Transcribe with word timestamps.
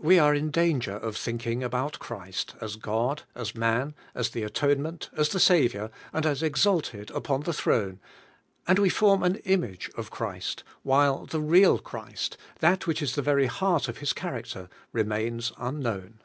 We 0.00 0.20
are 0.20 0.36
in 0.36 0.52
danger 0.52 0.94
of 0.94 1.16
thinking 1.16 1.64
about 1.64 1.98
Christ, 1.98 2.54
as 2.60 2.76
God, 2.76 3.24
as 3.34 3.56
man, 3.56 3.96
as 4.14 4.30
the 4.30 4.44
atonement, 4.44 5.10
as 5.16 5.30
the 5.30 5.40
Saviour, 5.40 5.90
and 6.12 6.24
as 6.24 6.44
exalted 6.44 7.10
upon 7.10 7.40
the 7.40 7.52
throne, 7.52 7.98
and 8.68 8.78
we 8.78 8.88
form 8.88 9.24
an 9.24 9.34
image 9.38 9.90
of 9.96 10.12
Christ, 10.12 10.62
while 10.84 11.26
the 11.26 11.40
real 11.40 11.80
Christ, 11.80 12.36
that 12.60 12.86
which 12.86 13.02
is 13.02 13.16
the 13.16 13.22
ver}^ 13.22 13.48
heart 13.48 13.88
of 13.88 13.98
His 13.98 14.12
character, 14.12 14.68
remains 14.92 15.50
unknown. 15.58 16.20